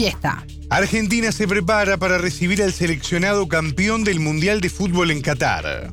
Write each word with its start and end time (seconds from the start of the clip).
Fiesta. 0.00 0.46
Argentina 0.70 1.30
se 1.30 1.46
prepara 1.46 1.98
para 1.98 2.16
recibir 2.16 2.62
al 2.62 2.72
seleccionado 2.72 3.48
campeón 3.48 4.02
del 4.02 4.18
Mundial 4.18 4.62
de 4.62 4.70
Fútbol 4.70 5.10
en 5.10 5.20
Qatar. 5.20 5.92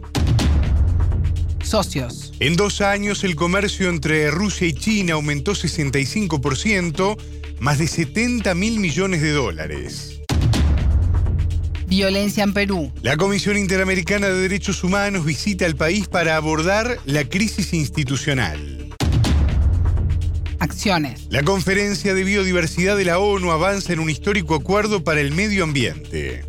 Socios. 1.62 2.32
En 2.40 2.56
dos 2.56 2.80
años 2.80 3.26
el 3.26 3.36
comercio 3.36 3.90
entre 3.90 4.32
Rusia 4.32 4.66
y 4.66 4.72
China 4.72 5.16
aumentó 5.16 5.52
65%, 5.52 7.18
más 7.60 7.80
de 7.80 7.88
70 7.88 8.56
mil 8.56 8.80
millones 8.80 9.22
de 9.22 9.32
dólares. 9.32 10.22
Violencia 11.88 12.46
en 12.46 12.54
Perú. 12.54 12.94
La 13.02 13.18
Comisión 13.18 13.58
Interamericana 13.58 14.28
de 14.28 14.40
Derechos 14.40 14.86
Humanos 14.86 15.26
visita 15.26 15.66
el 15.66 15.76
país 15.76 16.08
para 16.08 16.38
abordar 16.38 16.98
la 17.04 17.26
crisis 17.26 17.74
institucional. 17.74 18.77
Acciones. 20.60 21.28
La 21.30 21.44
Conferencia 21.44 22.14
de 22.14 22.24
Biodiversidad 22.24 22.98
de 22.98 23.06
la 23.06 23.20
ONU 23.20 23.52
avanza 23.52 23.94
en 23.94 24.00
un 24.00 24.10
histórico 24.10 24.56
acuerdo 24.56 25.04
para 25.04 25.22
el 25.22 25.32
medio 25.32 25.64
ambiente. 25.64 26.46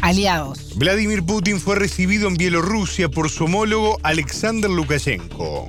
Aliados. 0.00 0.76
Vladimir 0.76 1.22
Putin 1.22 1.60
fue 1.60 1.76
recibido 1.76 2.28
en 2.28 2.34
Bielorrusia 2.34 3.08
por 3.08 3.30
su 3.30 3.44
homólogo 3.44 3.98
Alexander 4.02 4.70
Lukashenko. 4.70 5.68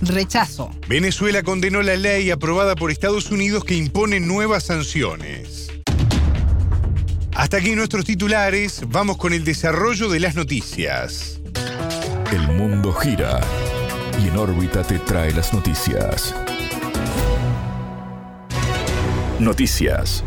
Rechazo. 0.00 0.70
Venezuela 0.88 1.42
condenó 1.42 1.82
la 1.82 1.96
ley 1.96 2.30
aprobada 2.30 2.74
por 2.74 2.90
Estados 2.90 3.30
Unidos 3.30 3.64
que 3.64 3.74
impone 3.74 4.20
nuevas 4.20 4.64
sanciones. 4.64 5.68
Hasta 7.34 7.58
aquí 7.58 7.74
nuestros 7.74 8.06
titulares, 8.06 8.82
vamos 8.88 9.18
con 9.18 9.34
el 9.34 9.44
desarrollo 9.44 10.08
de 10.08 10.20
las 10.20 10.34
noticias. 10.34 11.40
El 12.32 12.48
mundo 12.48 12.92
gira 12.94 13.40
y 14.22 14.28
en 14.28 14.36
órbita 14.36 14.82
te 14.82 14.98
trae 14.98 15.32
las 15.32 15.52
noticias. 15.52 16.34
Noticias. 19.38 20.24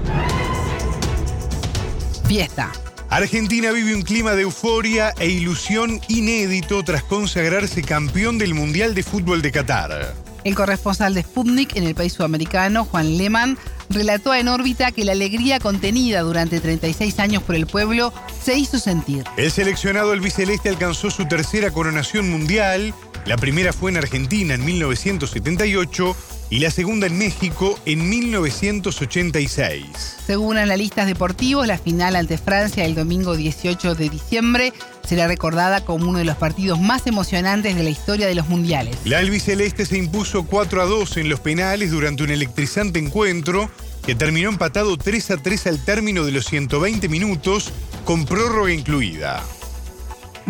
Fiesta. 2.28 2.72
Argentina 3.10 3.72
vive 3.72 3.96
un 3.96 4.04
clima 4.04 4.34
de 4.36 4.44
euforia 4.44 5.14
e 5.18 5.30
ilusión 5.30 6.00
inédito 6.08 6.84
tras 6.84 7.04
consagrarse 7.04 7.82
campeón 7.82 8.38
del 8.38 8.54
Mundial 8.54 8.94
de 8.94 9.02
Fútbol 9.02 9.42
de 9.42 9.52
Qatar. 9.52 10.14
El 10.44 10.56
corresponsal 10.56 11.14
de 11.14 11.24
Sputnik 11.24 11.76
en 11.76 11.86
el 11.86 11.96
país 11.96 12.14
sudamericano, 12.14 12.86
Juan 12.86 13.18
Lehmann, 13.18 13.58
relató 13.90 14.34
en 14.34 14.48
órbita 14.48 14.92
que 14.92 15.04
la 15.04 15.14
alegría 15.14 15.60
contenida 15.60 16.22
durante 16.22 16.60
36 16.60 17.20
años 17.20 17.44
por 17.44 17.56
el 17.56 17.66
pueblo 17.66 18.14
se 18.42 18.56
hizo 18.56 18.80
sentir. 18.80 19.24
El 19.38 19.52
seleccionado 19.52 20.12
albiceleste 20.12 20.70
alcanzó 20.70 21.10
su 21.10 21.28
tercera 21.28 21.72
coronación 21.72 22.30
mundial. 22.30 22.94
La 23.26 23.38
primera 23.38 23.74
fue 23.74 23.92
en 23.92 23.98
Argentina 23.98 24.54
en 24.56 24.66
1978 24.66 26.16
y 26.50 26.60
la 26.60 26.72
segunda 26.72 27.08
en 27.08 27.18
México 27.18 27.80
en 27.86 28.10
1986. 28.10 29.86
Según 30.26 30.58
analistas 30.58 31.06
deportivos, 31.06 31.68
la 31.68 31.78
final 31.78 32.16
ante 32.16 32.38
Francia 32.38 32.86
el 32.86 32.96
domingo 32.96 33.36
18 33.36 33.96
de 33.96 34.10
diciembre 34.10 34.74
será 35.08 35.28
recordada 35.28 35.86
como 35.86 36.10
uno 36.10 36.20
de 36.20 36.26
los 36.26 36.38
partidos 36.38 36.80
más 36.80 37.06
emocionantes 37.08 37.76
de 37.76 37.84
la 37.84 37.90
historia 37.90 38.28
de 38.28 38.36
los 38.36 38.48
mundiales. 38.48 38.96
La 39.06 39.20
albiceleste 39.20 39.86
se 39.86 39.98
impuso 39.98 40.44
4 40.44 40.82
a 40.82 40.86
2 40.86 41.18
en 41.18 41.30
los 41.30 41.40
penales 41.40 41.92
durante 41.92 42.24
un 42.24 42.32
electrizante 42.32 43.00
encuentro 43.00 43.70
que 44.06 44.16
terminó 44.16 44.50
empatado 44.50 44.98
3 44.98 45.32
a 45.32 45.38
3 45.38 45.68
al 45.68 45.86
término 45.86 46.26
de 46.26 46.32
los 46.32 46.46
120 46.46 47.10
minutos, 47.10 47.72
con 48.06 48.26
prórroga 48.26 48.72
incluida. 48.72 49.44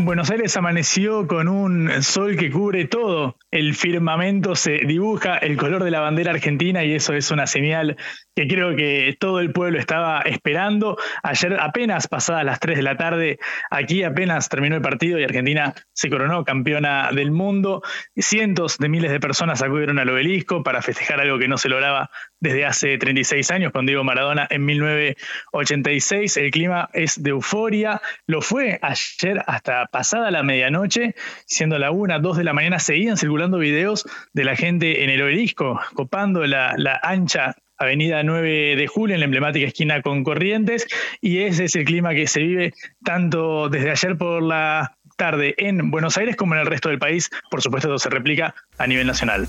Buenos 0.05 0.29
Aires 0.31 0.55
amaneció 0.55 1.27
con 1.27 1.49
un 1.49 2.01
sol 2.01 2.37
que 2.37 2.49
cubre 2.49 2.85
todo. 2.85 3.37
El 3.51 3.75
firmamento 3.75 4.55
se 4.55 4.77
dibuja 4.85 5.37
el 5.37 5.57
color 5.57 5.83
de 5.83 5.91
la 5.91 5.99
bandera 5.99 6.31
argentina 6.31 6.85
y 6.85 6.93
eso 6.93 7.13
es 7.13 7.31
una 7.31 7.47
señal 7.47 7.97
que 8.33 8.47
creo 8.47 8.75
que 8.75 9.17
todo 9.19 9.41
el 9.41 9.51
pueblo 9.51 9.77
estaba 9.77 10.21
esperando. 10.21 10.97
Ayer 11.21 11.57
apenas 11.59 12.07
pasadas 12.07 12.45
las 12.45 12.59
3 12.59 12.77
de 12.77 12.83
la 12.83 12.95
tarde, 12.95 13.39
aquí 13.69 14.03
apenas 14.03 14.47
terminó 14.47 14.75
el 14.75 14.81
partido 14.81 15.19
y 15.19 15.23
Argentina 15.23 15.73
se 15.91 16.09
coronó 16.09 16.45
campeona 16.45 17.11
del 17.11 17.31
mundo. 17.31 17.81
Cientos 18.15 18.77
de 18.77 18.88
miles 18.88 19.11
de 19.11 19.19
personas 19.19 19.61
acudieron 19.61 19.99
al 19.99 20.09
obelisco 20.09 20.63
para 20.63 20.81
festejar 20.81 21.19
algo 21.19 21.38
que 21.38 21.49
no 21.49 21.57
se 21.57 21.67
lograba 21.67 22.09
desde 22.39 22.66
hace 22.66 22.97
36 22.97 23.51
años 23.51 23.72
con 23.72 23.85
Diego 23.85 24.03
Maradona 24.03 24.47
en 24.50 24.66
1986. 24.66 26.38
El 26.38 26.51
clima 26.51 26.89
es 26.94 27.22
de 27.22 27.31
euforia. 27.31 28.01
Lo 28.27 28.41
fue 28.41 28.79
ayer 28.81 29.44
hasta 29.45 29.85
pasada 29.88 30.31
la 30.31 30.44
medianoche, 30.44 31.16
siendo 31.45 31.77
la 31.79 31.91
1, 31.91 32.19
2 32.19 32.38
de 32.38 32.44
la 32.44 32.53
mañana, 32.53 32.79
seguían 32.79 33.17
circulando 33.17 33.57
videos 33.57 34.05
de 34.33 34.44
la 34.44 34.55
gente 34.55 35.03
en 35.03 35.09
el 35.09 35.22
obelisco, 35.22 35.79
copando 35.94 36.45
la, 36.45 37.00
ancha 37.03 37.55
Avenida 37.77 38.23
9 38.23 38.75
de 38.75 38.88
Julio, 38.88 39.13
en 39.13 39.21
la 39.21 39.25
emblemática 39.25 39.66
esquina 39.66 40.01
con 40.01 40.25
Corrientes, 40.25 40.85
y 41.21 41.39
ese 41.39 41.66
es 41.66 41.75
el 41.75 41.85
clima 41.85 42.13
que 42.13 42.27
se 42.27 42.41
vive 42.41 42.73
tanto 43.06 43.69
desde 43.69 43.91
ayer 43.91 44.17
por 44.17 44.44
la 44.44 44.97
tarde 45.16 45.56
en 45.57 45.89
Buenos 45.89 46.17
Aires 46.17 46.35
como 46.35 46.56
en 46.56 46.61
el 46.61 46.67
resto 46.67 46.89
del 46.89 47.00
país. 47.00 47.29
Por 47.50 47.61
supuesto, 47.61 47.88
todo 47.88 48.00
se 48.00 48.09
replica 48.09 48.53
a 48.77 48.88
nivel 48.88 49.07
nacional. 49.07 49.47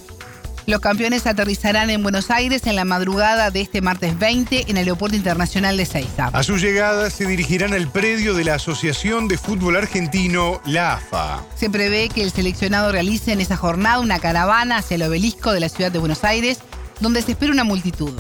Los 0.67 0.81
campeones 0.81 1.27
aterrizarán 1.27 1.91
en 1.91 2.03
Buenos 2.03 2.31
Aires 2.31 2.67
en 2.67 2.77
la 2.77 2.85
madrugada 2.85 3.51
de 3.51 3.61
este 3.61 3.81
martes 3.81 4.19
20 4.19 4.71
en 4.71 4.77
el 4.77 4.85
Aeropuerto 4.85 5.17
Internacional 5.17 5.77
de 5.77 5.87
Seiza. 5.87 6.27
A 6.33 6.43
su 6.43 6.59
llegada 6.59 7.11
se 7.11 7.27
dirigirán 7.27 7.73
al 7.73 7.89
predio 7.89 8.35
de 8.35 8.45
la 8.45 8.55
Asociación 8.55 9.27
de 9.27 9.39
Fútbol 9.39 9.77
Argentino, 9.77 10.61
la 10.67 10.95
AFA. 10.95 11.45
Se 11.57 11.71
prevé 11.71 12.09
que 12.09 12.23
el 12.23 12.31
seleccionado 12.31 12.93
realice 12.93 13.33
en 13.33 13.41
esa 13.41 13.57
jornada 13.57 14.01
una 14.01 14.19
caravana 14.19 14.79
hacia 14.79 14.97
el 14.97 15.03
obelisco 15.03 15.53
de 15.53 15.61
la 15.61 15.69
ciudad 15.69 15.91
de 15.91 15.99
Buenos 15.99 16.25
Aires, 16.25 16.59
donde 17.01 17.23
se 17.23 17.33
espera 17.33 17.53
una 17.53 17.65
multitud. 17.65 18.13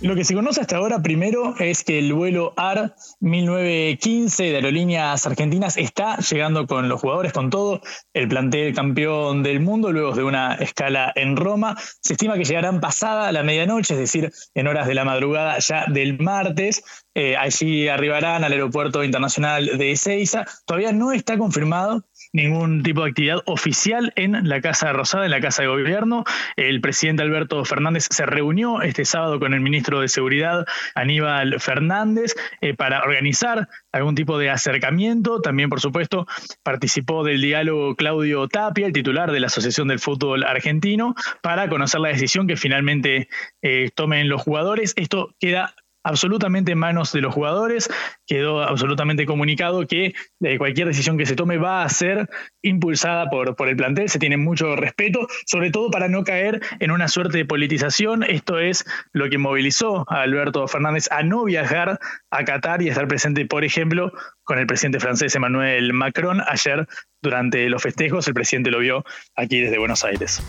Lo 0.00 0.14
que 0.14 0.24
se 0.24 0.34
conoce 0.34 0.60
hasta 0.60 0.76
ahora 0.76 1.02
primero 1.02 1.56
es 1.58 1.82
que 1.82 1.98
el 1.98 2.12
vuelo 2.12 2.54
AR 2.56 2.94
1915 3.18 4.44
de 4.44 4.54
Aerolíneas 4.54 5.26
Argentinas 5.26 5.76
está 5.76 6.18
llegando 6.18 6.68
con 6.68 6.88
los 6.88 7.00
jugadores, 7.00 7.32
con 7.32 7.50
todo 7.50 7.80
el 8.14 8.28
plantel 8.28 8.72
campeón 8.74 9.42
del 9.42 9.58
mundo, 9.58 9.90
luego 9.90 10.12
de 10.12 10.22
una 10.22 10.54
escala 10.54 11.12
en 11.16 11.36
Roma. 11.36 11.76
Se 12.00 12.12
estima 12.12 12.34
que 12.34 12.44
llegarán 12.44 12.80
pasada 12.80 13.32
la 13.32 13.42
medianoche, 13.42 13.94
es 13.94 14.00
decir, 14.00 14.30
en 14.54 14.68
horas 14.68 14.86
de 14.86 14.94
la 14.94 15.04
madrugada 15.04 15.58
ya 15.58 15.86
del 15.88 16.16
martes. 16.20 16.84
Eh, 17.14 17.36
allí 17.36 17.88
arribarán 17.88 18.44
al 18.44 18.52
Aeropuerto 18.52 19.02
Internacional 19.02 19.78
de 19.78 19.90
Ezeiza. 19.90 20.44
Todavía 20.64 20.92
no 20.92 21.10
está 21.10 21.36
confirmado 21.36 22.04
ningún 22.38 22.82
tipo 22.82 23.02
de 23.02 23.10
actividad 23.10 23.42
oficial 23.46 24.12
en 24.16 24.48
la 24.48 24.60
Casa 24.60 24.92
Rosada, 24.92 25.24
en 25.24 25.30
la 25.32 25.40
Casa 25.40 25.62
de 25.62 25.68
Gobierno. 25.68 26.24
El 26.56 26.80
presidente 26.80 27.22
Alberto 27.22 27.64
Fernández 27.64 28.06
se 28.10 28.24
reunió 28.26 28.80
este 28.80 29.04
sábado 29.04 29.40
con 29.40 29.54
el 29.54 29.60
ministro 29.60 30.00
de 30.00 30.08
Seguridad, 30.08 30.64
Aníbal 30.94 31.60
Fernández, 31.60 32.34
eh, 32.60 32.74
para 32.74 33.02
organizar 33.02 33.68
algún 33.92 34.14
tipo 34.14 34.38
de 34.38 34.50
acercamiento. 34.50 35.40
También, 35.40 35.68
por 35.68 35.80
supuesto, 35.80 36.26
participó 36.62 37.24
del 37.24 37.40
diálogo 37.40 37.96
Claudio 37.96 38.46
Tapia, 38.46 38.86
el 38.86 38.92
titular 38.92 39.32
de 39.32 39.40
la 39.40 39.48
Asociación 39.48 39.88
del 39.88 39.98
Fútbol 39.98 40.44
Argentino, 40.44 41.14
para 41.42 41.68
conocer 41.68 42.00
la 42.00 42.08
decisión 42.08 42.46
que 42.46 42.56
finalmente 42.56 43.28
eh, 43.62 43.90
tomen 43.94 44.28
los 44.28 44.42
jugadores. 44.42 44.94
Esto 44.96 45.34
queda 45.40 45.74
absolutamente 46.08 46.72
en 46.72 46.78
manos 46.78 47.12
de 47.12 47.20
los 47.20 47.34
jugadores. 47.34 47.88
Quedó 48.26 48.62
absolutamente 48.62 49.26
comunicado 49.26 49.86
que 49.86 50.14
eh, 50.40 50.58
cualquier 50.58 50.88
decisión 50.88 51.18
que 51.18 51.26
se 51.26 51.36
tome 51.36 51.58
va 51.58 51.82
a 51.82 51.88
ser 51.88 52.28
impulsada 52.62 53.30
por, 53.30 53.54
por 53.56 53.68
el 53.68 53.76
plantel. 53.76 54.08
Se 54.08 54.18
tiene 54.18 54.36
mucho 54.36 54.74
respeto, 54.74 55.28
sobre 55.46 55.70
todo 55.70 55.90
para 55.90 56.08
no 56.08 56.24
caer 56.24 56.60
en 56.80 56.90
una 56.90 57.08
suerte 57.08 57.38
de 57.38 57.44
politización. 57.44 58.22
Esto 58.22 58.58
es 58.58 58.84
lo 59.12 59.28
que 59.28 59.38
movilizó 59.38 60.04
a 60.08 60.22
Alberto 60.22 60.66
Fernández 60.66 61.08
a 61.10 61.22
no 61.22 61.44
viajar 61.44 61.98
a 62.30 62.44
Qatar 62.44 62.82
y 62.82 62.88
estar 62.88 63.06
presente, 63.06 63.46
por 63.46 63.64
ejemplo, 63.64 64.12
con 64.44 64.58
el 64.58 64.66
presidente 64.66 65.00
francés 65.00 65.34
Emmanuel 65.34 65.92
Macron. 65.92 66.40
Ayer, 66.46 66.86
durante 67.20 67.68
los 67.68 67.82
festejos, 67.82 68.26
el 68.28 68.34
presidente 68.34 68.70
lo 68.70 68.78
vio 68.78 69.04
aquí 69.36 69.60
desde 69.60 69.78
Buenos 69.78 70.04
Aires. 70.04 70.42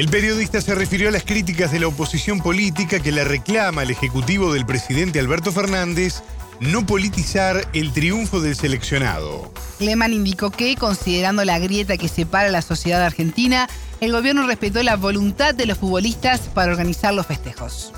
El 0.00 0.08
periodista 0.08 0.62
se 0.62 0.74
refirió 0.74 1.10
a 1.10 1.12
las 1.12 1.24
críticas 1.24 1.72
de 1.72 1.78
la 1.78 1.86
oposición 1.86 2.40
política 2.40 3.00
que 3.00 3.12
le 3.12 3.22
reclama 3.22 3.82
al 3.82 3.90
ejecutivo 3.90 4.54
del 4.54 4.64
presidente 4.64 5.20
Alberto 5.20 5.52
Fernández 5.52 6.22
no 6.58 6.86
politizar 6.86 7.68
el 7.74 7.92
triunfo 7.92 8.40
del 8.40 8.56
seleccionado. 8.56 9.52
Lehmann 9.78 10.14
indicó 10.14 10.50
que, 10.50 10.74
considerando 10.76 11.44
la 11.44 11.58
grieta 11.58 11.98
que 11.98 12.08
separa 12.08 12.48
la 12.48 12.62
sociedad 12.62 13.04
argentina, 13.04 13.68
el 14.00 14.12
gobierno 14.12 14.46
respetó 14.46 14.82
la 14.82 14.96
voluntad 14.96 15.54
de 15.54 15.66
los 15.66 15.76
futbolistas 15.76 16.40
para 16.54 16.72
organizar 16.72 17.12
los 17.12 17.26
festejos. 17.26 17.92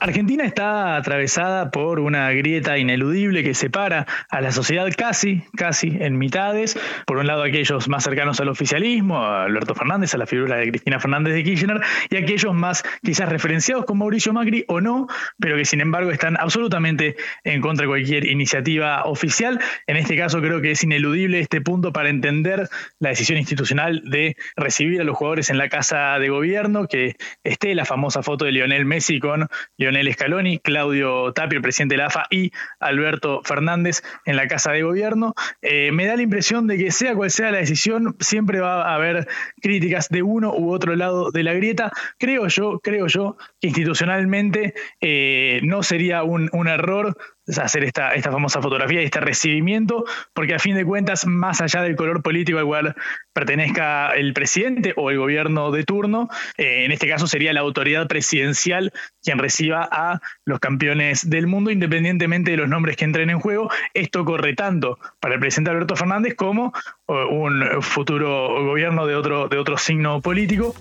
Argentina 0.00 0.44
está 0.44 0.96
atravesada 0.96 1.70
por 1.70 2.00
una 2.00 2.30
grieta 2.32 2.76
ineludible 2.76 3.42
que 3.42 3.54
separa 3.54 4.06
a 4.28 4.40
la 4.40 4.52
sociedad 4.52 4.86
casi, 4.96 5.42
casi 5.56 5.96
en 6.00 6.18
mitades. 6.18 6.78
Por 7.06 7.16
un 7.16 7.26
lado, 7.26 7.42
aquellos 7.42 7.88
más 7.88 8.04
cercanos 8.04 8.40
al 8.40 8.48
oficialismo, 8.48 9.22
a 9.22 9.44
Alberto 9.44 9.74
Fernández, 9.74 10.14
a 10.14 10.18
la 10.18 10.26
figura 10.26 10.56
de 10.56 10.68
Cristina 10.68 11.00
Fernández 11.00 11.34
de 11.34 11.44
Kirchner, 11.44 11.80
y 12.10 12.16
aquellos 12.16 12.54
más 12.54 12.84
quizás 13.02 13.28
referenciados 13.28 13.84
con 13.84 13.98
Mauricio 13.98 14.32
Macri 14.32 14.64
o 14.68 14.80
no, 14.80 15.06
pero 15.38 15.56
que 15.56 15.64
sin 15.64 15.80
embargo 15.80 16.10
están 16.10 16.36
absolutamente 16.38 17.16
en 17.44 17.60
contra 17.60 17.84
de 17.84 17.88
cualquier 17.88 18.26
iniciativa 18.26 19.04
oficial. 19.04 19.60
En 19.86 19.96
este 19.96 20.16
caso, 20.16 20.40
creo 20.40 20.60
que 20.60 20.72
es 20.72 20.84
ineludible 20.84 21.40
este 21.40 21.60
punto 21.60 21.92
para 21.92 22.10
entender 22.10 22.68
la 22.98 23.10
decisión 23.10 23.38
institucional 23.38 24.02
de 24.04 24.36
recibir 24.56 25.00
a 25.00 25.04
los 25.04 25.16
jugadores 25.16 25.48
en 25.50 25.58
la 25.58 25.68
casa 25.68 26.18
de 26.18 26.28
gobierno, 26.28 26.86
que 26.86 27.16
esté 27.44 27.74
la 27.74 27.84
famosa 27.84 28.22
foto 28.22 28.44
de 28.44 28.52
Lionel 28.52 28.84
Messi 28.84 29.20
con 29.20 29.48
Lionel 29.78 29.85
Scaloni, 30.12 30.58
Claudio 30.58 31.32
Tapio, 31.32 31.56
el 31.56 31.62
presidente 31.62 31.94
de 31.94 31.98
la 31.98 32.06
AFA, 32.06 32.24
y 32.30 32.52
Alberto 32.80 33.42
Fernández 33.44 34.02
en 34.24 34.36
la 34.36 34.48
Casa 34.48 34.72
de 34.72 34.82
Gobierno. 34.82 35.34
Eh, 35.62 35.92
me 35.92 36.06
da 36.06 36.16
la 36.16 36.22
impresión 36.22 36.66
de 36.66 36.78
que 36.78 36.90
sea 36.90 37.14
cual 37.14 37.30
sea 37.30 37.50
la 37.50 37.58
decisión, 37.58 38.16
siempre 38.20 38.60
va 38.60 38.90
a 38.90 38.94
haber 38.94 39.26
críticas 39.60 40.08
de 40.08 40.22
uno 40.22 40.52
u 40.54 40.72
otro 40.72 40.96
lado 40.96 41.30
de 41.30 41.42
la 41.42 41.54
grieta. 41.54 41.92
Creo 42.18 42.48
yo, 42.48 42.80
creo 42.80 43.06
yo 43.06 43.36
que 43.60 43.68
institucionalmente 43.68 44.74
eh, 45.00 45.60
no 45.62 45.82
sería 45.82 46.22
un, 46.22 46.48
un 46.52 46.68
error 46.68 47.16
hacer 47.58 47.84
esta, 47.84 48.14
esta 48.14 48.32
famosa 48.32 48.60
fotografía 48.60 49.02
y 49.02 49.04
este 49.04 49.20
recibimiento, 49.20 50.04
porque 50.34 50.54
a 50.54 50.58
fin 50.58 50.74
de 50.74 50.84
cuentas, 50.84 51.26
más 51.26 51.60
allá 51.60 51.82
del 51.82 51.96
color 51.96 52.22
político 52.22 52.58
al 52.58 52.66
cual 52.66 52.96
pertenezca 53.32 54.10
el 54.10 54.32
presidente 54.32 54.94
o 54.96 55.10
el 55.10 55.18
gobierno 55.18 55.70
de 55.70 55.84
turno, 55.84 56.28
eh, 56.56 56.84
en 56.84 56.92
este 56.92 57.08
caso 57.08 57.26
sería 57.26 57.52
la 57.52 57.60
autoridad 57.60 58.06
presidencial 58.08 58.92
quien 59.22 59.38
reciba 59.38 59.88
a 59.90 60.20
los 60.44 60.58
campeones 60.58 61.28
del 61.28 61.46
mundo, 61.46 61.70
independientemente 61.70 62.50
de 62.50 62.56
los 62.56 62.68
nombres 62.68 62.96
que 62.96 63.04
entren 63.04 63.30
en 63.30 63.40
juego. 63.40 63.70
Esto 63.94 64.24
corre 64.24 64.54
tanto 64.54 64.98
para 65.20 65.34
el 65.34 65.40
presidente 65.40 65.70
Alberto 65.70 65.96
Fernández 65.96 66.34
como 66.34 66.72
eh, 67.08 67.12
un 67.12 67.82
futuro 67.82 68.64
gobierno 68.64 69.06
de 69.06 69.14
otro, 69.14 69.48
de 69.48 69.58
otro 69.58 69.78
signo 69.78 70.20
político. 70.20 70.74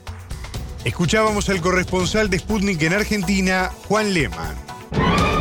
Escuchábamos 0.84 1.50
al 1.50 1.62
corresponsal 1.62 2.30
de 2.30 2.38
Sputnik 2.38 2.82
en 2.84 2.94
Argentina, 2.94 3.70
Juan 3.88 4.14
Lehmann 4.14 5.35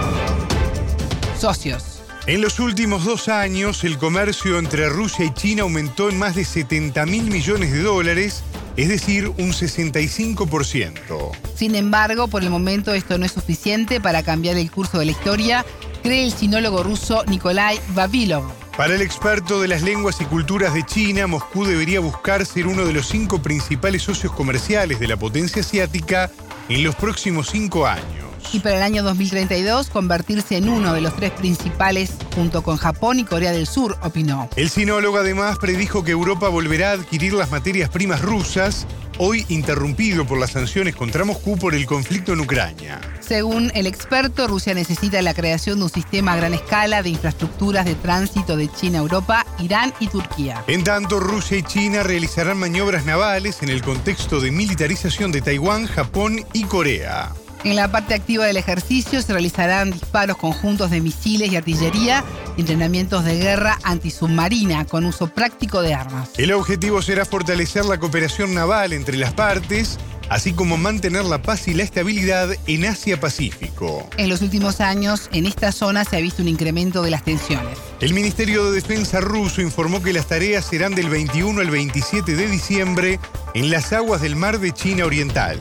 socios. 1.44 2.00
En 2.26 2.40
los 2.40 2.58
últimos 2.58 3.04
dos 3.04 3.28
años, 3.28 3.84
el 3.84 3.98
comercio 3.98 4.58
entre 4.58 4.88
Rusia 4.88 5.26
y 5.26 5.34
China 5.34 5.64
aumentó 5.64 6.08
en 6.08 6.18
más 6.18 6.34
de 6.34 6.46
70 6.46 7.04
mil 7.04 7.24
millones 7.24 7.70
de 7.70 7.82
dólares, 7.82 8.42
es 8.78 8.88
decir, 8.88 9.28
un 9.28 9.52
65%. 9.52 11.32
Sin 11.54 11.74
embargo, 11.74 12.28
por 12.28 12.42
el 12.42 12.48
momento 12.48 12.94
esto 12.94 13.18
no 13.18 13.26
es 13.26 13.32
suficiente 13.32 14.00
para 14.00 14.22
cambiar 14.22 14.56
el 14.56 14.70
curso 14.70 14.98
de 14.98 15.04
la 15.04 15.10
historia, 15.10 15.66
cree 16.02 16.24
el 16.24 16.32
sinólogo 16.32 16.82
ruso 16.82 17.24
Nikolai 17.26 17.78
Vavilov. 17.88 18.50
Para 18.74 18.94
el 18.94 19.02
experto 19.02 19.60
de 19.60 19.68
las 19.68 19.82
lenguas 19.82 20.18
y 20.22 20.24
culturas 20.24 20.72
de 20.72 20.82
China, 20.86 21.26
Moscú 21.26 21.66
debería 21.66 22.00
buscar 22.00 22.46
ser 22.46 22.66
uno 22.68 22.86
de 22.86 22.94
los 22.94 23.06
cinco 23.06 23.42
principales 23.42 24.02
socios 24.02 24.32
comerciales 24.32 24.98
de 24.98 25.08
la 25.08 25.18
potencia 25.18 25.60
asiática 25.60 26.30
en 26.70 26.84
los 26.84 26.94
próximos 26.94 27.50
cinco 27.50 27.86
años 27.86 28.23
y 28.54 28.60
para 28.60 28.76
el 28.76 28.82
año 28.84 29.02
2032 29.02 29.90
convertirse 29.90 30.56
en 30.56 30.68
uno 30.68 30.94
de 30.94 31.00
los 31.00 31.16
tres 31.16 31.32
principales 31.32 32.12
junto 32.36 32.62
con 32.62 32.76
Japón 32.76 33.18
y 33.18 33.24
Corea 33.24 33.50
del 33.50 33.66
Sur, 33.66 33.98
opinó. 34.00 34.48
El 34.54 34.70
sinólogo 34.70 35.18
además 35.18 35.58
predijo 35.58 36.04
que 36.04 36.12
Europa 36.12 36.48
volverá 36.48 36.90
a 36.90 36.92
adquirir 36.92 37.32
las 37.32 37.50
materias 37.50 37.90
primas 37.90 38.22
rusas, 38.22 38.86
hoy 39.18 39.44
interrumpido 39.48 40.24
por 40.24 40.38
las 40.38 40.52
sanciones 40.52 40.94
contra 40.94 41.24
Moscú 41.24 41.58
por 41.58 41.74
el 41.74 41.84
conflicto 41.84 42.32
en 42.32 42.40
Ucrania. 42.40 43.00
Según 43.18 43.72
el 43.74 43.88
experto, 43.88 44.46
Rusia 44.46 44.72
necesita 44.72 45.20
la 45.20 45.34
creación 45.34 45.78
de 45.78 45.86
un 45.86 45.90
sistema 45.90 46.34
a 46.34 46.36
gran 46.36 46.54
escala 46.54 47.02
de 47.02 47.08
infraestructuras 47.08 47.84
de 47.84 47.96
tránsito 47.96 48.56
de 48.56 48.70
China 48.70 48.98
a 48.98 49.02
Europa, 49.02 49.46
Irán 49.58 49.92
y 49.98 50.06
Turquía. 50.06 50.62
En 50.68 50.84
tanto, 50.84 51.18
Rusia 51.18 51.58
y 51.58 51.64
China 51.64 52.04
realizarán 52.04 52.58
maniobras 52.58 53.04
navales 53.04 53.64
en 53.64 53.70
el 53.70 53.82
contexto 53.82 54.38
de 54.38 54.52
militarización 54.52 55.32
de 55.32 55.40
Taiwán, 55.42 55.88
Japón 55.88 56.44
y 56.52 56.64
Corea. 56.64 57.32
En 57.64 57.76
la 57.76 57.90
parte 57.90 58.12
activa 58.12 58.44
del 58.44 58.58
ejercicio 58.58 59.22
se 59.22 59.32
realizarán 59.32 59.90
disparos 59.90 60.36
conjuntos 60.36 60.90
de 60.90 61.00
misiles 61.00 61.50
y 61.50 61.56
artillería 61.56 62.22
y 62.58 62.60
entrenamientos 62.60 63.24
de 63.24 63.38
guerra 63.38 63.78
antisubmarina 63.84 64.84
con 64.84 65.06
uso 65.06 65.28
práctico 65.28 65.80
de 65.80 65.94
armas. 65.94 66.28
El 66.36 66.52
objetivo 66.52 67.00
será 67.00 67.24
fortalecer 67.24 67.86
la 67.86 67.98
cooperación 67.98 68.52
naval 68.52 68.92
entre 68.92 69.16
las 69.16 69.32
partes, 69.32 69.98
así 70.28 70.52
como 70.52 70.76
mantener 70.76 71.24
la 71.24 71.40
paz 71.40 71.66
y 71.66 71.72
la 71.72 71.84
estabilidad 71.84 72.50
en 72.66 72.84
Asia-Pacífico. 72.84 74.10
En 74.18 74.28
los 74.28 74.42
últimos 74.42 74.82
años, 74.82 75.30
en 75.32 75.46
esta 75.46 75.72
zona 75.72 76.04
se 76.04 76.18
ha 76.18 76.20
visto 76.20 76.42
un 76.42 76.48
incremento 76.48 77.02
de 77.02 77.12
las 77.12 77.24
tensiones. 77.24 77.78
El 78.00 78.12
Ministerio 78.12 78.66
de 78.66 78.72
Defensa 78.72 79.22
ruso 79.22 79.62
informó 79.62 80.02
que 80.02 80.12
las 80.12 80.26
tareas 80.26 80.66
serán 80.66 80.94
del 80.94 81.08
21 81.08 81.62
al 81.62 81.70
27 81.70 82.36
de 82.36 82.46
diciembre 82.46 83.18
en 83.54 83.70
las 83.70 83.94
aguas 83.94 84.20
del 84.20 84.36
mar 84.36 84.60
de 84.60 84.72
China 84.72 85.06
Oriental 85.06 85.58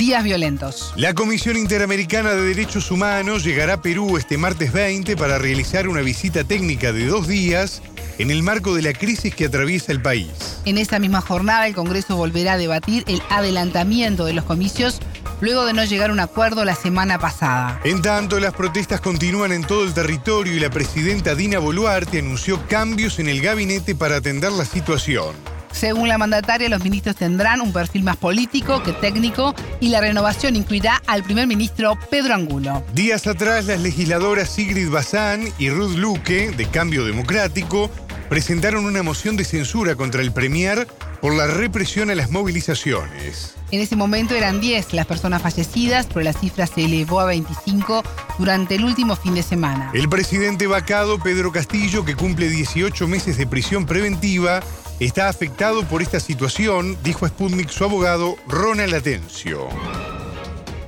días 0.00 0.24
violentos. 0.24 0.94
La 0.96 1.12
Comisión 1.12 1.58
Interamericana 1.58 2.30
de 2.30 2.40
Derechos 2.40 2.90
Humanos 2.90 3.44
llegará 3.44 3.74
a 3.74 3.82
Perú 3.82 4.16
este 4.16 4.38
martes 4.38 4.72
20 4.72 5.14
para 5.14 5.36
realizar 5.36 5.88
una 5.88 6.00
visita 6.00 6.42
técnica 6.42 6.90
de 6.94 7.04
dos 7.04 7.28
días 7.28 7.82
en 8.16 8.30
el 8.30 8.42
marco 8.42 8.74
de 8.74 8.80
la 8.80 8.94
crisis 8.94 9.34
que 9.34 9.44
atraviesa 9.44 9.92
el 9.92 10.00
país. 10.00 10.30
En 10.64 10.78
esta 10.78 10.98
misma 10.98 11.20
jornada, 11.20 11.66
el 11.66 11.74
Congreso 11.74 12.16
volverá 12.16 12.54
a 12.54 12.56
debatir 12.56 13.04
el 13.08 13.20
adelantamiento 13.28 14.24
de 14.24 14.32
los 14.32 14.46
comicios 14.46 15.00
luego 15.42 15.66
de 15.66 15.74
no 15.74 15.84
llegar 15.84 16.08
a 16.08 16.14
un 16.14 16.20
acuerdo 16.20 16.64
la 16.64 16.76
semana 16.76 17.18
pasada. 17.18 17.78
En 17.84 18.00
tanto, 18.00 18.40
las 18.40 18.54
protestas 18.54 19.02
continúan 19.02 19.52
en 19.52 19.64
todo 19.64 19.84
el 19.84 19.92
territorio 19.92 20.54
y 20.54 20.60
la 20.60 20.70
presidenta 20.70 21.34
Dina 21.34 21.58
Boluarte 21.58 22.20
anunció 22.20 22.66
cambios 22.68 23.18
en 23.18 23.28
el 23.28 23.42
gabinete 23.42 23.94
para 23.94 24.16
atender 24.16 24.52
la 24.52 24.64
situación. 24.64 25.49
Según 25.72 26.08
la 26.08 26.18
mandataria, 26.18 26.68
los 26.68 26.82
ministros 26.82 27.16
tendrán 27.16 27.60
un 27.60 27.72
perfil 27.72 28.02
más 28.02 28.16
político 28.16 28.82
que 28.82 28.92
técnico 28.92 29.54
y 29.80 29.88
la 29.88 30.00
renovación 30.00 30.56
incluirá 30.56 31.02
al 31.06 31.22
primer 31.22 31.46
ministro 31.46 31.98
Pedro 32.10 32.34
Angulo. 32.34 32.84
Días 32.92 33.26
atrás, 33.26 33.66
las 33.66 33.80
legisladoras 33.80 34.50
Sigrid 34.50 34.90
Bazán 34.90 35.48
y 35.58 35.70
Ruth 35.70 35.96
Luque, 35.96 36.50
de 36.50 36.66
Cambio 36.66 37.04
Democrático, 37.04 37.90
presentaron 38.30 38.86
una 38.86 39.02
moción 39.02 39.36
de 39.36 39.42
censura 39.42 39.96
contra 39.96 40.22
el 40.22 40.32
Premier 40.32 40.86
por 41.20 41.34
la 41.34 41.48
represión 41.48 42.10
a 42.10 42.14
las 42.14 42.30
movilizaciones. 42.30 43.58
En 43.72 43.80
ese 43.80 43.96
momento 43.96 44.36
eran 44.36 44.60
10 44.60 44.94
las 44.94 45.06
personas 45.06 45.42
fallecidas, 45.42 46.06
pero 46.06 46.20
la 46.20 46.32
cifra 46.32 46.68
se 46.68 46.84
elevó 46.84 47.18
a 47.18 47.26
25 47.26 48.04
durante 48.38 48.76
el 48.76 48.84
último 48.84 49.16
fin 49.16 49.34
de 49.34 49.42
semana. 49.42 49.90
El 49.94 50.08
presidente 50.08 50.68
vacado, 50.68 51.18
Pedro 51.18 51.50
Castillo, 51.50 52.04
que 52.04 52.14
cumple 52.14 52.48
18 52.48 53.08
meses 53.08 53.36
de 53.36 53.48
prisión 53.48 53.84
preventiva, 53.84 54.60
está 55.00 55.28
afectado 55.28 55.82
por 55.88 56.00
esta 56.00 56.20
situación, 56.20 56.96
dijo 57.02 57.26
Sputnik 57.26 57.68
su 57.68 57.82
abogado 57.82 58.36
Ronald 58.46 58.94
Atencio. 58.94 59.68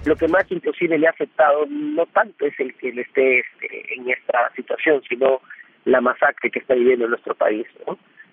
Lo 0.05 0.15
que 0.15 0.29
más 0.29 0.45
imposible 0.51 0.97
le 0.97 1.09
ha 1.09 1.11
afectado 1.11 1.67
no 1.69 2.07
tanto 2.07 2.47
es 2.47 2.55
el 2.61 2.73
que 2.75 2.91
él 2.91 3.01
esté 3.01 3.41
este, 3.41 3.95
en 3.95 4.09
esta 4.11 4.53
situación, 4.55 5.03
sino 5.09 5.41
la 5.85 6.01
masacre 6.01 6.51
que 6.51 6.59
está 6.59 6.75
viviendo 6.75 7.09
nuestro 7.09 7.35
país. 7.35 7.67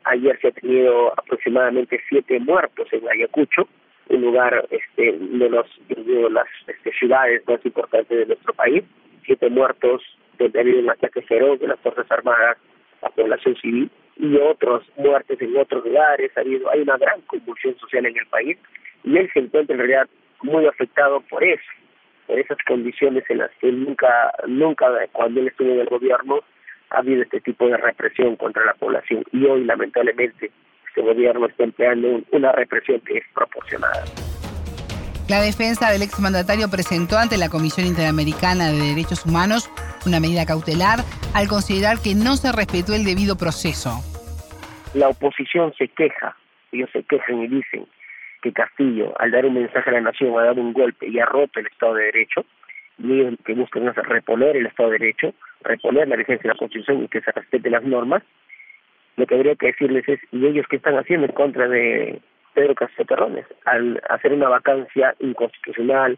Ayer 0.06 0.40
se 0.42 0.48
ha 0.48 0.52
tenido 0.52 1.14
aproximadamente 1.18 2.00
siete 2.08 2.40
muertos 2.40 2.88
en 2.92 3.08
Ayacucho, 3.10 3.68
un 4.10 4.22
lugar 4.22 4.68
este, 4.72 5.18
de, 5.20 5.50
los, 5.50 5.68
de 5.88 6.30
las 6.30 6.48
este, 6.68 6.92
ciudades 6.94 7.44
más 7.48 7.64
importantes 7.66 8.18
de 8.18 8.26
nuestro 8.26 8.54
país, 8.54 8.84
siete 9.26 9.50
muertos 9.50 10.02
habido 10.46 10.80
un 10.80 10.90
ataque 10.90 11.22
feroz 11.24 11.60
de 11.60 11.68
las 11.68 11.80
Fuerzas 11.80 12.10
Armadas 12.12 12.58
a 13.02 13.10
población 13.10 13.56
civil 13.58 13.90
y 14.18 14.36
otros 14.38 14.84
muertes 14.98 15.42
en 15.42 15.56
otros 15.58 15.86
lugares, 15.86 16.32
ha 16.36 16.42
habido, 16.42 16.70
hay 16.70 16.82
una 16.82 16.98
gran 16.98 17.22
convulsión 17.22 17.78
social 17.78 18.06
en 18.06 18.18
el 18.18 18.26
país 18.28 18.58
y 19.04 19.18
él 19.18 19.30
se 19.34 19.40
encuentra 19.40 19.74
en 19.74 19.80
realidad 19.80 20.10
muy 20.44 20.66
afectado 20.66 21.22
por 21.30 21.44
eso, 21.44 21.64
por 22.28 22.40
esas 22.40 22.58
condiciones 22.68 23.24
en 23.30 23.40
las 23.40 23.52
que 23.60 23.72
nunca, 23.72 24.32
nunca 24.48 24.88
cuando 25.12 25.40
él 25.40 25.48
estuvo 25.48 25.72
en 25.72 25.80
el 25.80 25.88
gobierno 25.88 26.42
ha 26.92 27.00
habido 27.00 27.24
este 27.24 27.42
tipo 27.42 27.68
de 27.68 27.78
represión 27.78 28.36
contra 28.36 28.66
la 28.66 28.74
población 28.74 29.24
y 29.32 29.46
hoy 29.46 29.64
lamentablemente 29.66 30.52
este 30.88 31.02
gobierno 31.02 31.48
está 31.48 31.64
empleando 31.64 32.22
una 32.32 32.52
represión 32.52 33.00
que 33.02 33.18
es 33.18 33.24
proporcionada. 33.34 34.04
La 35.30 35.42
defensa 35.42 35.92
del 35.92 36.02
exmandatario 36.02 36.70
presentó 36.72 37.18
ante 37.20 37.38
la 37.38 37.50
Comisión 37.50 37.86
Interamericana 37.86 38.72
de 38.72 38.80
Derechos 38.80 39.26
Humanos 39.26 39.70
una 40.08 40.20
medida 40.20 40.46
cautelar 40.46 41.00
al 41.36 41.48
considerar 41.48 41.98
que 42.02 42.16
no 42.16 42.36
se 42.36 42.52
respetó 42.52 42.96
el 42.96 43.06
debido 43.06 43.38
proceso. 43.38 44.02
La 44.96 45.10
oposición 45.10 45.72
se 45.78 45.88
queja, 45.90 46.36
ellos 46.72 46.90
se 46.92 47.04
quejan 47.04 47.44
y 47.44 47.48
dicen 47.48 47.86
que 48.42 48.52
Castillo, 48.52 49.14
al 49.20 49.30
dar 49.30 49.46
un 49.46 49.54
mensaje 49.54 49.90
a 49.92 49.94
la 49.94 50.02
nación, 50.02 50.38
ha 50.40 50.46
dado 50.46 50.62
un 50.62 50.74
golpe 50.74 51.08
y 51.08 51.20
ha 51.20 51.26
roto 51.26 51.60
el 51.60 51.68
Estado 51.68 51.94
de 51.96 52.06
Derecho, 52.06 52.46
y 52.98 53.20
ellos 53.20 53.36
que 53.46 53.54
buscan 53.54 53.88
es 53.88 53.96
reponer 53.96 54.58
el 54.58 54.66
Estado 54.66 54.90
de 54.90 54.98
Derecho, 54.98 55.34
reponer 55.62 56.08
la 56.08 56.16
vigencia 56.16 56.44
de 56.50 56.54
la 56.56 56.60
Constitución 56.60 57.04
y 57.04 57.08
que 57.08 57.22
se 57.22 57.32
respeten 57.32 57.72
las 57.72 57.84
normas, 57.84 58.24
lo 59.18 59.26
que 59.26 59.36
habría 59.36 59.56
que 59.56 59.68
decirles 59.68 60.08
es, 60.08 60.20
¿y 60.32 60.46
ellos 60.46 60.66
qué 60.70 60.78
están 60.78 60.98
haciendo 60.98 61.26
en 61.26 61.34
contra 61.34 61.68
de 61.68 62.22
Pedro 62.54 62.76
Castillo 62.76 63.06
Terrones, 63.06 63.46
al 63.66 64.02
hacer 64.10 64.34
una 64.34 64.50
vacancia 64.50 65.16
inconstitucional, 65.20 66.18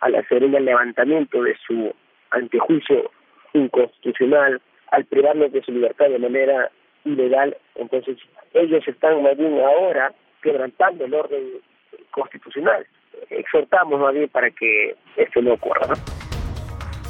al 0.00 0.14
hacer 0.14 0.44
un 0.44 0.52
levantamiento 0.52 1.42
de 1.42 1.56
su 1.66 1.94
antejuicio 2.30 3.10
inconstitucional, 3.52 4.60
al 4.90 5.04
privarnos 5.04 5.52
de 5.52 5.62
su 5.62 5.72
libertad 5.72 6.08
de 6.08 6.18
manera 6.18 6.70
ilegal, 7.04 7.56
entonces 7.74 8.16
ellos 8.54 8.86
están 8.86 9.22
más 9.22 9.36
bien 9.36 9.60
ahora 9.60 10.12
quebrantando 10.42 11.04
el 11.04 11.14
orden 11.14 11.44
constitucional. 12.10 12.86
Exhortamos 13.30 14.00
más 14.00 14.14
bien 14.14 14.28
para 14.28 14.50
que 14.50 14.94
esto 15.16 15.42
no 15.42 15.54
ocurra. 15.54 15.94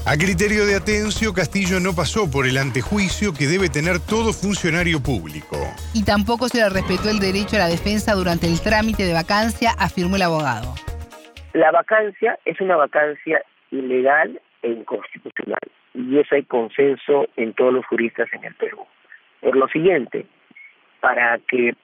A 0.09 0.17
criterio 0.17 0.65
de 0.65 0.75
Atencio, 0.75 1.35
Castillo 1.35 1.81
no 1.85 1.93
pasó 1.93 2.31
por 2.33 2.49
el 2.49 2.57
antejuicio 2.57 3.37
que 3.37 3.45
debe 3.45 3.69
tener 3.69 4.00
todo 4.00 4.33
funcionario 4.33 5.05
público. 5.05 5.61
Y 5.93 6.03
tampoco 6.03 6.49
se 6.49 6.65
le 6.65 6.73
respetó 6.73 7.12
el 7.12 7.21
derecho 7.21 7.57
a 7.57 7.69
la 7.69 7.69
defensa 7.69 8.17
durante 8.17 8.47
el 8.47 8.57
trámite 8.57 9.05
de 9.05 9.12
vacancia, 9.12 9.77
afirmó 9.77 10.17
el 10.17 10.23
abogado. 10.23 10.73
La 11.53 11.71
vacancia 11.73 12.38
es 12.47 12.59
una 12.62 12.77
vacancia 12.77 13.45
ilegal 13.71 14.41
e 14.62 14.71
inconstitucional. 14.71 15.61
Y 15.93 16.17
eso 16.17 16.37
hay 16.37 16.45
consenso 16.45 17.29
en 17.37 17.53
todos 17.53 17.75
los 17.75 17.85
juristas 17.85 18.33
en 18.33 18.45
el 18.45 18.55
Perú. 18.55 18.87
Por 19.43 19.57
lo 19.57 19.69
siguiente, 19.69 20.25
para 21.00 21.37
que 21.37 21.77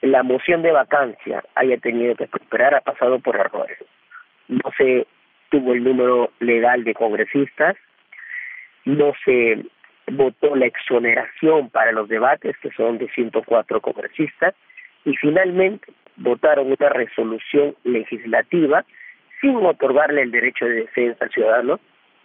la 0.00 0.22
moción 0.22 0.62
de 0.62 0.70
vacancia 0.70 1.42
haya 1.56 1.76
tenido 1.78 2.14
que 2.14 2.28
prosperar 2.28 2.76
ha 2.76 2.82
pasado 2.82 3.18
por 3.18 3.34
errores. 3.34 3.78
No 4.46 4.70
se 4.78 5.08
tuvo 5.54 5.72
el 5.72 5.84
número 5.84 6.32
legal 6.40 6.82
de 6.82 6.94
congresistas, 6.94 7.76
no 8.84 9.12
se 9.24 9.64
votó 10.08 10.56
la 10.56 10.66
exoneración 10.66 11.70
para 11.70 11.92
los 11.92 12.08
debates, 12.08 12.56
que 12.58 12.72
son 12.72 12.98
de 12.98 13.08
104 13.10 13.80
congresistas, 13.80 14.52
y 15.04 15.14
finalmente 15.14 15.92
votaron 16.16 16.72
una 16.72 16.88
resolución 16.88 17.76
legislativa 17.84 18.84
sin 19.40 19.54
otorgarle 19.64 20.22
el 20.22 20.32
derecho 20.32 20.64
de 20.64 20.86
defensa 20.86 21.24
al 21.24 21.30
ciudadano, 21.30 21.78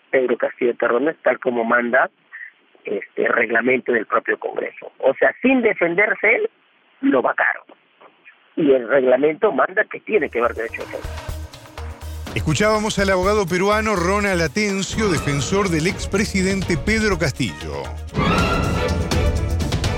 Pedro 0.09 0.35
Castillo 0.35 0.73
Terrones, 0.73 1.15
tal 1.21 1.37
como 1.37 1.63
manda 1.63 2.09
este 2.83 3.27
reglamento 3.27 3.91
del 3.91 4.07
propio 4.07 4.39
Congreso. 4.39 4.91
O 4.97 5.13
sea, 5.13 5.35
sin 5.43 5.61
defenderse 5.61 6.35
él, 6.35 6.49
lo 7.01 7.21
vacaron. 7.21 7.63
Y 8.55 8.71
el 8.71 8.89
reglamento 8.89 9.51
manda 9.51 9.83
que 9.83 9.99
tiene 9.99 10.31
que 10.31 10.39
haber 10.39 10.55
derecho 10.55 10.81
de 10.81 10.87
defensa. 10.87 11.18
Escuchábamos 12.39 12.97
al 12.99 13.09
abogado 13.09 13.45
peruano 13.45 13.97
Ronald 13.97 14.41
Atencio, 14.41 15.09
defensor 15.09 15.67
del 15.67 15.87
expresidente 15.87 16.77
Pedro 16.77 17.19
Castillo. 17.19 17.83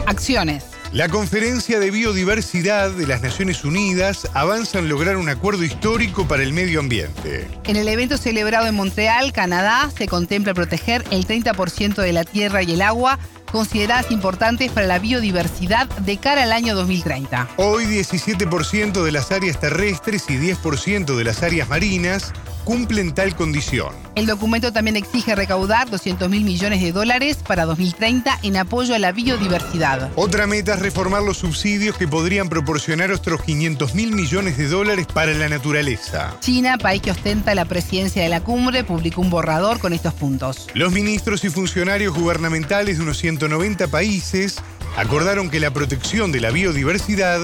Acciones. 0.07 0.65
La 0.91 1.07
Conferencia 1.07 1.79
de 1.79 1.91
Biodiversidad 1.91 2.89
de 2.89 3.05
las 3.05 3.21
Naciones 3.21 3.63
Unidas 3.63 4.27
avanza 4.33 4.79
en 4.79 4.89
lograr 4.89 5.17
un 5.17 5.29
acuerdo 5.29 5.63
histórico 5.63 6.27
para 6.27 6.41
el 6.41 6.51
medio 6.51 6.79
ambiente. 6.79 7.47
En 7.65 7.75
el 7.75 7.87
evento 7.87 8.17
celebrado 8.17 8.65
en 8.65 8.73
Montreal, 8.73 9.31
Canadá, 9.33 9.91
se 9.95 10.07
contempla 10.07 10.55
proteger 10.55 11.05
el 11.11 11.27
30% 11.27 12.01
de 12.01 12.11
la 12.11 12.23
tierra 12.23 12.63
y 12.63 12.73
el 12.73 12.81
agua 12.81 13.19
consideradas 13.51 14.11
importantes 14.11 14.71
para 14.71 14.87
la 14.87 14.99
biodiversidad 14.99 15.87
de 15.87 16.17
cara 16.17 16.43
al 16.43 16.51
año 16.51 16.75
2030. 16.75 17.49
Hoy 17.57 17.85
17% 17.85 19.03
de 19.03 19.11
las 19.11 19.31
áreas 19.31 19.59
terrestres 19.59 20.29
y 20.29 20.37
10% 20.37 21.15
de 21.15 21.23
las 21.23 21.43
áreas 21.43 21.69
marinas 21.69 22.33
cumplen 22.63 23.13
tal 23.13 23.35
condición. 23.35 23.93
El 24.15 24.25
documento 24.25 24.73
también 24.73 24.97
exige 24.97 25.35
recaudar 25.35 25.89
200 25.89 26.29
mil 26.29 26.43
millones 26.43 26.81
de 26.81 26.91
dólares 26.91 27.37
para 27.45 27.65
2030 27.65 28.39
en 28.43 28.57
apoyo 28.57 28.95
a 28.95 28.99
la 28.99 29.11
biodiversidad. 29.11 30.11
Otra 30.15 30.47
meta 30.47 30.73
es 30.73 30.79
reformar 30.79 31.23
los 31.23 31.37
subsidios 31.37 31.97
que 31.97 32.07
podrían 32.07 32.49
proporcionar 32.49 33.11
otros 33.11 33.41
500 33.43 33.95
mil 33.95 34.11
millones 34.11 34.57
de 34.57 34.67
dólares 34.67 35.07
para 35.13 35.33
la 35.33 35.49
naturaleza. 35.49 36.35
China, 36.39 36.77
país 36.77 37.01
que 37.01 37.11
ostenta 37.11 37.55
la 37.55 37.65
presidencia 37.65 38.21
de 38.21 38.29
la 38.29 38.41
cumbre, 38.41 38.83
publicó 38.83 39.21
un 39.21 39.29
borrador 39.29 39.79
con 39.79 39.93
estos 39.93 40.13
puntos. 40.13 40.67
Los 40.73 40.91
ministros 40.91 41.43
y 41.43 41.49
funcionarios 41.49 42.13
gubernamentales 42.13 42.97
de 42.97 43.03
unos 43.03 43.17
190 43.17 43.87
países 43.87 44.57
acordaron 44.97 45.49
que 45.49 45.59
la 45.59 45.71
protección 45.71 46.31
de 46.31 46.41
la 46.41 46.51
biodiversidad 46.51 47.39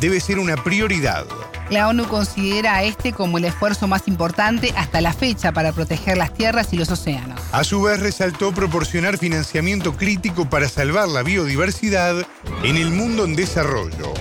debe 0.00 0.20
ser 0.20 0.38
una 0.38 0.56
prioridad. 0.56 1.26
La 1.72 1.88
ONU 1.88 2.06
considera 2.06 2.74
a 2.74 2.82
este 2.82 3.14
como 3.14 3.38
el 3.38 3.46
esfuerzo 3.46 3.88
más 3.88 4.06
importante 4.06 4.74
hasta 4.76 5.00
la 5.00 5.14
fecha 5.14 5.52
para 5.52 5.72
proteger 5.72 6.18
las 6.18 6.34
tierras 6.34 6.70
y 6.74 6.76
los 6.76 6.90
océanos. 6.90 7.40
A 7.50 7.64
su 7.64 7.80
vez 7.80 7.98
resaltó 7.98 8.52
proporcionar 8.52 9.16
financiamiento 9.16 9.96
crítico 9.96 10.50
para 10.50 10.68
salvar 10.68 11.08
la 11.08 11.22
biodiversidad 11.22 12.26
en 12.62 12.76
el 12.76 12.90
mundo 12.90 13.24
en 13.24 13.36
desarrollo. 13.36 14.12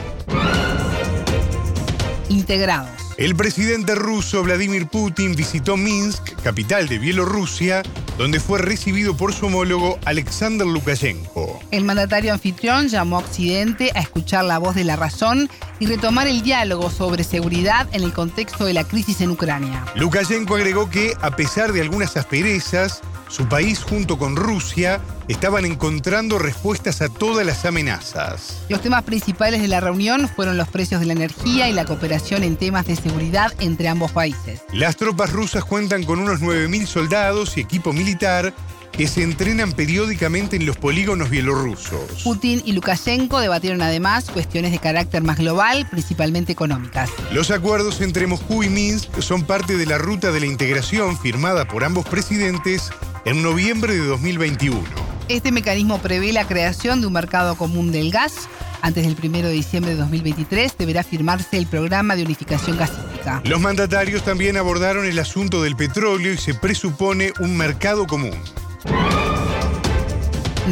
Integrados. 2.29 3.00
El 3.17 3.35
presidente 3.35 3.93
ruso 3.93 4.41
Vladimir 4.41 4.87
Putin 4.87 5.35
visitó 5.35 5.77
Minsk, 5.77 6.41
capital 6.41 6.87
de 6.87 6.97
Bielorrusia, 6.97 7.83
donde 8.17 8.39
fue 8.39 8.59
recibido 8.59 9.15
por 9.15 9.33
su 9.33 9.47
homólogo 9.47 9.99
Alexander 10.05 10.65
Lukashenko. 10.65 11.59
El 11.71 11.83
mandatario 11.83 12.33
anfitrión 12.33 12.87
llamó 12.87 13.17
a 13.17 13.19
Occidente 13.19 13.91
a 13.95 13.99
escuchar 13.99 14.45
la 14.45 14.57
voz 14.57 14.75
de 14.75 14.85
la 14.85 14.95
razón 14.95 15.49
y 15.79 15.87
retomar 15.87 16.27
el 16.27 16.41
diálogo 16.41 16.89
sobre 16.89 17.23
seguridad 17.23 17.87
en 17.91 18.03
el 18.03 18.13
contexto 18.13 18.65
de 18.65 18.73
la 18.73 18.85
crisis 18.85 19.21
en 19.21 19.31
Ucrania. 19.31 19.85
Lukashenko 19.95 20.55
agregó 20.55 20.89
que, 20.89 21.13
a 21.21 21.35
pesar 21.35 21.73
de 21.73 21.81
algunas 21.81 22.17
asperezas, 22.17 23.01
su 23.31 23.47
país 23.47 23.79
junto 23.79 24.17
con 24.17 24.35
Rusia 24.35 24.99
estaban 25.27 25.65
encontrando 25.65 26.37
respuestas 26.37 27.01
a 27.01 27.07
todas 27.07 27.45
las 27.45 27.65
amenazas. 27.65 28.63
Los 28.67 28.81
temas 28.81 29.03
principales 29.03 29.61
de 29.61 29.69
la 29.69 29.79
reunión 29.79 30.27
fueron 30.27 30.57
los 30.57 30.67
precios 30.67 30.99
de 30.99 31.07
la 31.07 31.13
energía 31.13 31.69
y 31.69 31.73
la 31.73 31.85
cooperación 31.85 32.43
en 32.43 32.57
temas 32.57 32.85
de 32.85 32.97
seguridad 32.97 33.53
entre 33.59 33.87
ambos 33.87 34.11
países. 34.11 34.61
Las 34.73 34.97
tropas 34.97 35.31
rusas 35.31 35.63
cuentan 35.63 36.03
con 36.03 36.19
unos 36.19 36.41
9.000 36.41 36.85
soldados 36.85 37.57
y 37.57 37.61
equipo 37.61 37.93
militar 37.93 38.53
que 38.91 39.07
se 39.07 39.23
entrenan 39.23 39.71
periódicamente 39.71 40.57
en 40.57 40.65
los 40.65 40.75
polígonos 40.75 41.29
bielorrusos. 41.29 42.23
Putin 42.25 42.61
y 42.65 42.73
Lukashenko 42.73 43.39
debatieron 43.39 43.81
además 43.81 44.29
cuestiones 44.29 44.73
de 44.73 44.79
carácter 44.79 45.23
más 45.23 45.37
global, 45.37 45.87
principalmente 45.89 46.51
económicas. 46.51 47.09
Los 47.31 47.51
acuerdos 47.51 48.01
entre 48.01 48.27
Moscú 48.27 48.63
y 48.63 48.69
Minsk 48.69 49.21
son 49.21 49.43
parte 49.43 49.77
de 49.77 49.85
la 49.85 49.97
ruta 49.97 50.31
de 50.31 50.41
la 50.41 50.45
integración 50.45 51.17
firmada 51.17 51.65
por 51.65 51.85
ambos 51.85 52.05
presidentes 52.05 52.91
en 53.25 53.43
noviembre 53.43 53.93
de 53.93 54.05
2021. 54.05 54.81
Este 55.27 55.51
mecanismo 55.51 55.99
prevé 55.99 56.33
la 56.33 56.47
creación 56.47 57.01
de 57.01 57.07
un 57.07 57.13
mercado 57.13 57.55
común 57.55 57.91
del 57.91 58.11
gas. 58.11 58.49
Antes 58.81 59.05
del 59.05 59.15
1 59.21 59.47
de 59.47 59.53
diciembre 59.53 59.91
de 59.91 59.97
2023 59.97 60.75
deberá 60.77 61.03
firmarse 61.03 61.57
el 61.57 61.67
programa 61.67 62.15
de 62.15 62.23
unificación 62.23 62.77
gasística. 62.77 63.41
Los 63.45 63.61
mandatarios 63.61 64.23
también 64.23 64.57
abordaron 64.57 65.05
el 65.05 65.19
asunto 65.19 65.61
del 65.61 65.75
petróleo 65.75 66.33
y 66.33 66.37
se 66.37 66.55
presupone 66.55 67.31
un 67.39 67.55
mercado 67.55 68.07
común. 68.07 68.35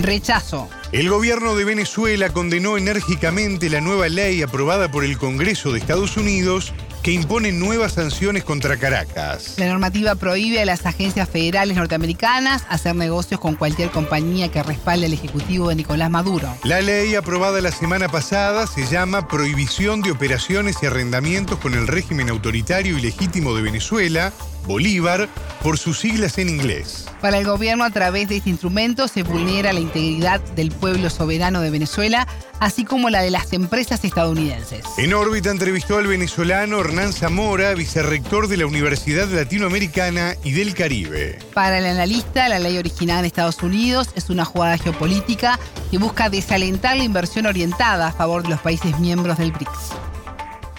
Rechazo. 0.01 0.69
El 0.91 1.09
gobierno 1.09 1.55
de 1.55 1.65
Venezuela 1.65 2.29
condenó 2.29 2.77
enérgicamente 2.77 3.69
la 3.69 3.81
nueva 3.81 4.09
ley 4.09 4.41
aprobada 4.41 4.89
por 4.89 5.03
el 5.03 5.17
Congreso 5.17 5.71
de 5.71 5.79
Estados 5.79 6.17
Unidos 6.17 6.73
que 7.03 7.11
impone 7.11 7.51
nuevas 7.51 7.93
sanciones 7.93 8.43
contra 8.43 8.77
Caracas. 8.77 9.55
La 9.57 9.67
normativa 9.67 10.15
prohíbe 10.15 10.61
a 10.61 10.65
las 10.65 10.85
agencias 10.85 11.29
federales 11.29 11.77
norteamericanas 11.77 12.63
hacer 12.69 12.95
negocios 12.95 13.39
con 13.39 13.55
cualquier 13.55 13.89
compañía 13.89 14.49
que 14.51 14.61
respalde 14.63 15.05
al 15.05 15.13
Ejecutivo 15.13 15.69
de 15.69 15.75
Nicolás 15.75 16.09
Maduro. 16.09 16.53
La 16.63 16.81
ley 16.81 17.15
aprobada 17.15 17.61
la 17.61 17.71
semana 17.71 18.09
pasada 18.09 18.67
se 18.67 18.85
llama 18.85 19.27
Prohibición 19.27 20.01
de 20.01 20.11
Operaciones 20.11 20.77
y 20.81 20.85
Arrendamientos 20.85 21.59
con 21.59 21.73
el 21.73 21.87
régimen 21.87 22.29
autoritario 22.29 22.97
y 22.97 23.01
legítimo 23.01 23.55
de 23.55 23.61
Venezuela, 23.61 24.33
Bolívar, 24.65 25.27
por 25.61 25.77
sus 25.77 25.99
siglas 25.99 26.37
en 26.37 26.49
inglés. 26.49 27.05
Para 27.21 27.37
el 27.37 27.45
gobierno, 27.45 27.83
a 27.83 27.89
través 27.89 28.29
de 28.29 28.37
este 28.37 28.49
instrumento 28.49 29.07
se 29.07 29.23
vulnera 29.23 29.73
la 29.73 29.79
integridad 29.81 30.39
del 30.55 30.71
pueblo 30.71 31.09
soberano 31.09 31.59
de 31.61 31.69
Venezuela, 31.69 32.27
así 32.59 32.85
como 32.85 33.09
la 33.09 33.21
de 33.21 33.29
las 33.29 33.51
empresas 33.51 34.03
estadounidenses. 34.05 34.85
En 34.97 35.13
órbita 35.13 35.51
entrevistó 35.51 35.97
al 35.97 36.07
venezolano 36.07 36.79
Hernán 36.79 37.11
Zamora, 37.11 37.73
vicerrector 37.73 38.47
de 38.47 38.57
la 38.57 38.67
Universidad 38.67 39.27
Latinoamericana 39.27 40.35
y 40.43 40.51
del 40.51 40.73
Caribe. 40.73 41.39
Para 41.53 41.79
el 41.79 41.85
analista, 41.85 42.47
la 42.47 42.59
ley 42.59 42.77
originada 42.77 43.19
en 43.19 43.25
Estados 43.25 43.61
Unidos 43.61 44.09
es 44.15 44.29
una 44.29 44.45
jugada 44.45 44.77
geopolítica 44.77 45.59
que 45.91 45.97
busca 45.97 46.29
desalentar 46.29 46.95
la 46.95 47.03
inversión 47.03 47.45
orientada 47.45 48.07
a 48.07 48.13
favor 48.13 48.43
de 48.43 48.49
los 48.49 48.61
países 48.61 48.97
miembros 48.99 49.37
del 49.37 49.51
BRICS. 49.51 49.91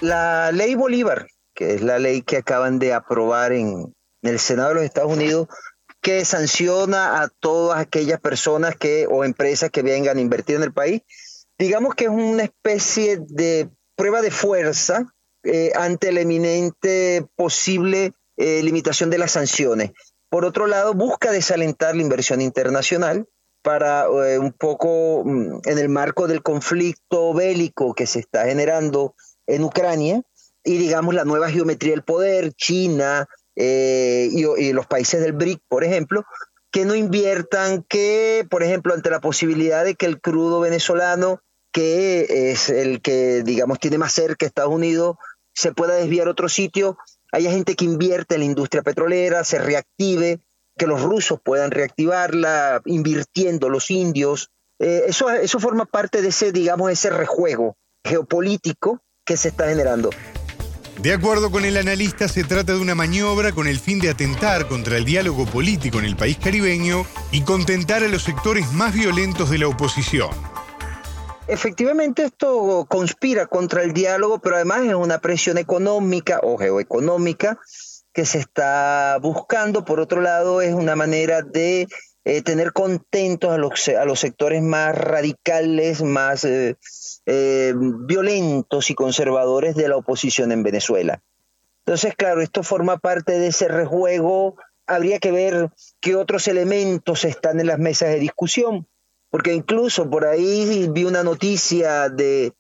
La 0.00 0.50
ley 0.52 0.74
Bolívar, 0.74 1.26
que 1.60 1.74
es 1.74 1.82
la 1.82 1.98
ley 1.98 2.22
que 2.22 2.38
acaban 2.38 2.78
de 2.78 2.94
aprobar 2.94 3.52
en, 3.52 3.94
el 4.22 4.38
Senado 4.38 4.70
de 4.70 4.74
los 4.76 4.84
Estados 4.84 5.12
Unidos, 5.12 5.46
que 6.00 6.24
sanciona 6.24 7.20
a 7.20 7.28
todas 7.28 7.78
aquellas 7.78 8.18
personas 8.18 8.76
que 8.76 9.06
o 9.06 9.24
empresas 9.24 9.68
que 9.68 9.82
vengan 9.82 10.16
a 10.16 10.22
invertir 10.22 10.56
en 10.56 10.62
el 10.62 10.72
país. 10.72 11.02
Digamos 11.58 11.94
que 11.94 12.04
es 12.04 12.10
una 12.10 12.44
especie 12.44 13.18
de 13.28 13.68
prueba 13.94 14.22
de 14.22 14.30
fuerza 14.30 15.12
eh, 15.42 15.72
ante 15.74 16.12
la 16.12 16.22
eminente 16.22 17.26
posible 17.36 18.14
eh, 18.38 18.62
limitación 18.62 19.10
de 19.10 19.18
las 19.18 19.32
sanciones. 19.32 19.90
Por 20.30 20.46
otro 20.46 20.66
lado, 20.66 20.94
busca 20.94 21.30
desalentar 21.30 21.94
la 21.94 22.00
inversión 22.00 22.40
internacional 22.40 23.26
para 23.62 24.06
eh, 24.06 24.38
un 24.38 24.54
poco 24.54 25.24
mm, 25.26 25.60
en 25.64 25.78
el 25.78 25.90
marco 25.90 26.26
del 26.26 26.42
conflicto 26.42 27.34
bélico 27.34 27.92
que 27.92 28.06
se 28.06 28.20
está 28.20 28.46
generando 28.46 29.14
en 29.46 29.62
Ucrania, 29.62 30.22
y 30.64 30.76
digamos 30.76 31.14
la 31.14 31.24
nueva 31.24 31.50
geometría 31.50 31.92
del 31.92 32.02
poder, 32.02 32.52
China 32.52 33.26
eh, 33.56 34.28
y, 34.32 34.72
los 34.72 34.86
países 34.86 35.20
del 35.20 35.32
BRIC, 35.32 35.60
por 35.68 35.84
ejemplo, 35.84 36.24
que 36.70 36.84
no 36.84 36.94
inviertan, 36.94 37.84
que, 37.88 38.46
por 38.48 38.62
ejemplo, 38.62 38.94
ante 38.94 39.10
la 39.10 39.20
posibilidad 39.20 39.84
de 39.84 39.94
que 39.96 40.06
el 40.06 40.20
crudo 40.20 40.60
venezolano, 40.60 41.40
que 41.72 42.50
es 42.52 42.68
el 42.68 43.00
que, 43.00 43.42
digamos, 43.42 43.78
tiene 43.78 43.98
más 43.98 44.12
cerca 44.12 44.46
Estados 44.46 44.72
Unidos, 44.72 45.16
se 45.54 45.72
pueda 45.72 45.94
desviar 45.94 46.28
a 46.28 46.30
otro 46.30 46.48
sitio, 46.48 46.96
haya 47.32 47.50
gente 47.50 47.74
que 47.74 47.84
invierte 47.84 48.36
en 48.36 48.40
la 48.40 48.46
industria 48.46 48.82
petrolera, 48.82 49.44
se 49.44 49.58
reactive, 49.58 50.40
que 50.78 50.86
los 50.86 51.02
rusos 51.02 51.38
puedan 51.42 51.70
reactivarla, 51.70 52.80
invirtiendo 52.86 53.68
los 53.68 53.90
indios. 53.90 54.50
Eh, 54.78 55.04
eso, 55.08 55.28
eso 55.28 55.60
forma 55.60 55.84
parte 55.84 56.22
de 56.22 56.28
ese, 56.28 56.52
digamos, 56.52 56.90
ese 56.90 57.10
rejuego 57.10 57.76
geopolítico 58.04 59.02
que 59.26 59.36
se 59.36 59.48
está 59.48 59.68
generando. 59.68 60.10
De 61.02 61.14
acuerdo 61.14 61.50
con 61.50 61.64
el 61.64 61.78
analista, 61.78 62.28
se 62.28 62.44
trata 62.44 62.74
de 62.74 62.78
una 62.78 62.94
maniobra 62.94 63.52
con 63.52 63.66
el 63.66 63.78
fin 63.78 64.00
de 64.00 64.10
atentar 64.10 64.68
contra 64.68 64.98
el 64.98 65.06
diálogo 65.06 65.46
político 65.46 65.98
en 65.98 66.04
el 66.04 66.14
país 66.14 66.36
caribeño 66.36 67.06
y 67.32 67.40
contentar 67.40 68.04
a 68.04 68.08
los 68.08 68.22
sectores 68.22 68.70
más 68.74 68.92
violentos 68.92 69.48
de 69.48 69.56
la 69.56 69.68
oposición. 69.68 70.28
Efectivamente, 71.48 72.24
esto 72.24 72.84
conspira 72.86 73.46
contra 73.46 73.82
el 73.82 73.94
diálogo, 73.94 74.40
pero 74.40 74.56
además 74.56 74.82
es 74.84 74.92
una 74.92 75.20
presión 75.20 75.56
económica 75.56 76.40
o 76.42 76.58
geoeconómica 76.58 77.58
que 78.12 78.26
se 78.26 78.38
está 78.38 79.16
buscando. 79.22 79.86
Por 79.86 80.00
otro 80.00 80.20
lado, 80.20 80.60
es 80.60 80.74
una 80.74 80.96
manera 80.96 81.40
de 81.40 81.88
eh, 82.26 82.42
tener 82.42 82.74
contentos 82.74 83.50
a 83.50 83.56
los, 83.56 83.88
a 83.88 84.04
los 84.04 84.20
sectores 84.20 84.62
más 84.62 84.94
radicales, 84.94 86.02
más 86.02 86.44
eh, 86.44 86.76
eh, 87.32 87.72
violentos 87.76 88.90
y 88.90 88.96
conservadores 88.96 89.76
de 89.76 89.88
la 89.88 89.96
oposición 89.96 90.50
en 90.50 90.64
Venezuela. 90.64 91.22
Entonces, 91.86 92.16
claro, 92.16 92.40
esto 92.40 92.64
forma 92.64 92.98
parte 92.98 93.38
de 93.38 93.46
ese 93.46 93.68
rejuego. 93.68 94.56
Habría 94.84 95.20
que 95.20 95.30
ver 95.30 95.70
qué 96.00 96.16
otros 96.16 96.48
elementos 96.48 97.24
están 97.24 97.60
en 97.60 97.68
las 97.68 97.78
mesas 97.78 98.08
de 98.08 98.18
discusión, 98.18 98.88
porque 99.30 99.54
incluso 99.54 100.10
por 100.10 100.24
ahí 100.26 100.88
vi 100.90 101.04
una 101.04 101.22
noticia 101.22 102.08
de, 102.08 102.52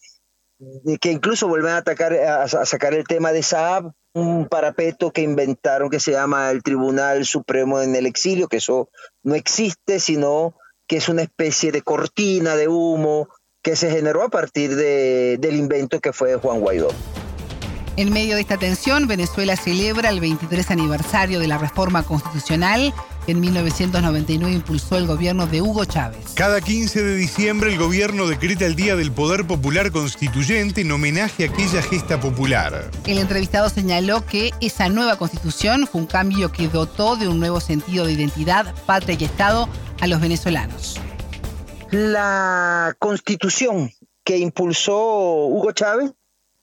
que 1.00 1.10
incluso 1.10 1.48
vuelven 1.48 1.72
a, 1.72 1.78
atacar, 1.78 2.12
a, 2.12 2.44
a 2.44 2.64
sacar 2.64 2.94
el 2.94 3.08
tema 3.08 3.32
de 3.32 3.42
Saab, 3.42 3.90
un 4.14 4.46
parapeto 4.46 5.10
que 5.10 5.22
inventaron 5.22 5.90
que 5.90 5.98
se 5.98 6.12
llama 6.12 6.48
el 6.52 6.62
Tribunal 6.62 7.24
Supremo 7.24 7.80
en 7.80 7.96
el 7.96 8.06
Exilio, 8.06 8.46
que 8.46 8.58
eso 8.58 8.88
no 9.24 9.34
existe, 9.34 9.98
sino 9.98 10.54
que 10.86 10.98
es 10.98 11.08
una 11.08 11.22
especie 11.22 11.72
de 11.72 11.82
cortina 11.82 12.54
de 12.54 12.68
humo 12.68 13.28
que 13.62 13.76
se 13.76 13.90
generó 13.90 14.22
a 14.22 14.28
partir 14.28 14.74
de, 14.76 15.36
del 15.38 15.56
invento 15.56 16.00
que 16.00 16.12
fue 16.12 16.36
Juan 16.36 16.60
Guaidó. 16.60 16.88
En 17.96 18.12
medio 18.12 18.36
de 18.36 18.40
esta 18.40 18.56
tensión, 18.56 19.06
Venezuela 19.08 19.56
celebra 19.56 20.08
el 20.08 20.20
23 20.20 20.70
aniversario 20.70 21.38
de 21.38 21.46
la 21.46 21.58
reforma 21.58 22.02
constitucional 22.02 22.94
que 23.26 23.32
en 23.32 23.40
1999 23.40 24.54
impulsó 24.54 24.96
el 24.96 25.06
gobierno 25.06 25.46
de 25.46 25.60
Hugo 25.60 25.84
Chávez. 25.84 26.24
Cada 26.34 26.62
15 26.62 27.02
de 27.02 27.16
diciembre 27.16 27.70
el 27.70 27.78
gobierno 27.78 28.26
decreta 28.26 28.64
el 28.64 28.74
Día 28.74 28.96
del 28.96 29.12
Poder 29.12 29.46
Popular 29.46 29.90
Constituyente 29.90 30.80
en 30.80 30.92
homenaje 30.92 31.44
a 31.44 31.50
aquella 31.50 31.82
gesta 31.82 32.18
popular. 32.18 32.90
El 33.06 33.18
entrevistado 33.18 33.68
señaló 33.68 34.24
que 34.24 34.52
esa 34.62 34.88
nueva 34.88 35.18
constitución 35.18 35.86
fue 35.86 36.00
un 36.00 36.06
cambio 36.06 36.52
que 36.52 36.68
dotó 36.68 37.16
de 37.16 37.28
un 37.28 37.38
nuevo 37.38 37.60
sentido 37.60 38.06
de 38.06 38.12
identidad, 38.12 38.74
patria 38.86 39.16
y 39.20 39.24
Estado 39.24 39.68
a 40.00 40.06
los 40.06 40.22
venezolanos. 40.22 40.98
La 41.90 42.94
constitución 43.00 43.90
que 44.22 44.38
impulsó 44.38 45.46
Hugo 45.46 45.72
Chávez 45.72 46.12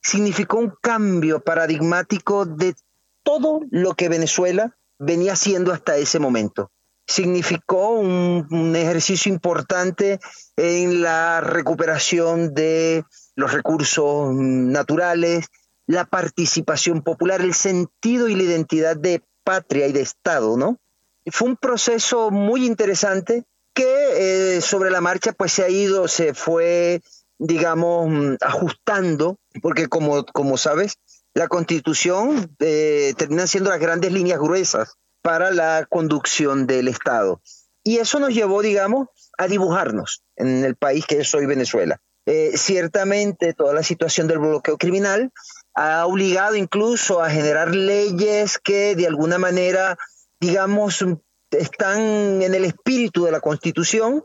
significó 0.01 0.57
un 0.57 0.73
cambio 0.81 1.41
paradigmático 1.41 2.45
de 2.45 2.75
todo 3.23 3.59
lo 3.69 3.93
que 3.93 4.07
Venezuela 4.07 4.77
venía 4.97 5.33
haciendo 5.33 5.73
hasta 5.73 5.97
ese 5.97 6.19
momento. 6.19 6.71
Significó 7.05 7.89
un, 7.89 8.73
ejercicio 8.73 9.29
importante 9.29 10.21
en 10.55 11.01
la 11.01 11.41
recuperación 11.41 12.53
de 12.53 13.03
los 13.35 13.51
recursos 13.51 14.33
naturales, 14.33 15.47
la 15.87 16.05
participación 16.05 17.01
popular, 17.01 17.41
el 17.41 17.53
sentido 17.53 18.29
y 18.29 18.35
la 18.35 18.43
identidad 18.43 18.95
de 18.95 19.21
patria 19.43 19.87
y 19.87 19.91
de 19.91 20.01
Estado, 20.01 20.55
¿no? 20.55 20.77
Fue 21.25 21.49
un 21.49 21.57
proceso 21.57 22.31
muy 22.31 22.65
interesante 22.65 23.43
que 23.77 24.55
eh, 24.55 24.61
sobre 24.61 24.89
la 24.89 25.01
marcha 25.01 25.33
pues 25.33 25.51
se 25.51 25.63
ha 25.63 25.69
ido, 25.69 26.07
se 26.07 26.33
fue, 26.33 27.01
digamos, 27.37 28.09
mm, 28.09 28.35
ajustando, 28.41 29.37
porque 29.61 29.87
como, 29.87 30.25
como 30.25 30.57
sabes, 30.57 30.95
la 31.35 31.47
constitución 31.47 32.55
eh, 32.57 33.13
termina 33.17 33.45
siendo 33.45 33.69
las 33.69 33.79
grandes 33.79 34.11
líneas 34.11 34.39
gruesas 34.39 34.95
para 35.21 35.51
la 35.51 35.85
conducción 35.87 36.65
del 36.65 36.87
Estado. 36.87 37.39
Y 37.83 37.97
eso 37.97 38.19
nos 38.19 38.33
llevó, 38.33 38.63
digamos, 38.63 39.09
a 39.37 39.47
dibujarnos 39.47 40.23
en 40.35 40.65
el 40.65 40.75
país 40.75 41.05
que 41.05 41.23
soy 41.23 41.45
Venezuela. 41.45 42.01
Eh, 42.25 42.57
ciertamente 42.57 43.53
toda 43.53 43.75
la 43.75 43.83
situación 43.83 44.27
del 44.27 44.39
bloqueo 44.39 44.79
criminal 44.79 45.31
ha 45.75 46.07
obligado 46.07 46.55
incluso 46.55 47.21
a 47.21 47.29
generar 47.29 47.75
leyes 47.75 48.57
que 48.57 48.95
de 48.95 49.05
alguna 49.05 49.37
manera, 49.37 49.97
digamos, 50.41 51.05
están 51.51 52.41
en 52.41 52.53
el 52.53 52.65
espíritu 52.65 53.25
de 53.25 53.31
la 53.31 53.39
Constitución, 53.39 54.23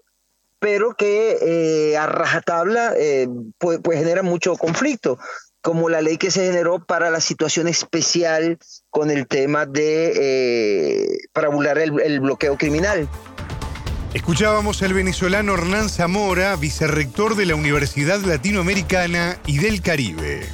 pero 0.59 0.95
que 0.95 1.39
eh, 1.41 1.97
a 1.97 2.07
rajatabla 2.07 2.95
eh, 2.97 3.29
pues, 3.59 3.81
pues 3.83 3.99
genera 3.99 4.23
mucho 4.23 4.57
conflicto, 4.57 5.19
como 5.61 5.89
la 5.89 6.01
ley 6.03 6.19
que 6.19 6.31
se 6.31 6.47
generó 6.47 6.85
para 6.85 7.11
la 7.11 7.21
situación 7.21 7.69
especial 7.69 8.59
con 8.91 9.11
el 9.11 9.27
tema 9.27 9.67
de 9.67 10.13
eh, 10.15 11.19
para 11.33 11.49
burlar 11.49 11.79
el, 11.79 12.01
el 12.01 12.21
bloqueo 12.21 12.57
criminal. 12.57 13.09
Escuchábamos 14.15 14.83
al 14.83 14.93
venezolano 14.93 15.55
Hernán 15.55 15.89
Zamora, 15.89 16.55
vicerrector 16.57 17.35
de 17.35 17.47
la 17.47 17.55
Universidad 17.55 18.21
Latinoamericana 18.21 19.39
y 19.47 19.59
del 19.59 19.81
Caribe. 19.81 20.47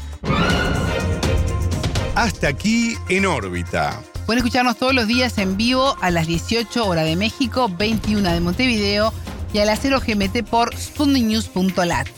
Hasta 2.15 2.49
aquí 2.49 2.97
en 3.09 3.27
órbita. 3.27 4.01
Pueden 4.29 4.45
escucharnos 4.45 4.77
todos 4.77 4.95
los 4.95 5.07
días 5.07 5.39
en 5.39 5.57
vivo 5.57 5.97
a 6.03 6.11
las 6.11 6.27
18 6.27 6.87
horas 6.87 7.07
de 7.07 7.17
México, 7.17 7.71
21 7.79 8.31
de 8.31 8.41
Montevideo 8.41 9.11
y 9.55 9.61
a 9.61 9.65
las 9.65 9.79
0 9.81 10.03
GMT 10.07 10.47
por 10.47 10.77
sputniknews.lat. 10.77 12.09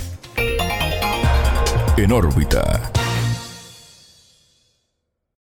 En 1.97 2.11
órbita. 2.11 2.91